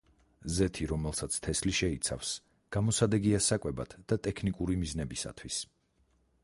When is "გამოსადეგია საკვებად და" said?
2.77-4.21